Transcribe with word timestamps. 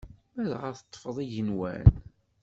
Ma 0.33 0.43
dɣa 0.51 0.69
teṭṭfeḍ 0.77 1.17
igenwan. 1.23 1.85